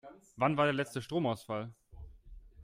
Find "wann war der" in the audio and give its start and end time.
0.35-0.73